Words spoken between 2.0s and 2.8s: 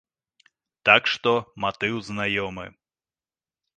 знаёмы.